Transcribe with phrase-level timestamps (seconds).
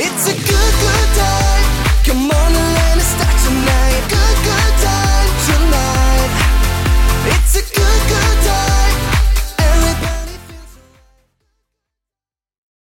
[0.00, 0.57] It's a good